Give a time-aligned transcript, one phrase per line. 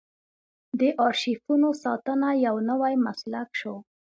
[0.79, 3.75] د ارشیفونو ساتنه یو نوی مسلک شو.